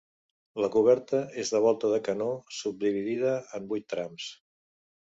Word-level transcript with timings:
La 0.63 0.69
coberta 0.75 1.19
és 1.43 1.53
de 1.57 1.61
volta 1.67 1.93
de 1.93 2.01
canó 2.09 2.31
subdividida 2.63 3.37
en 3.61 3.73
vuit 3.75 3.89
trams. 3.97 4.35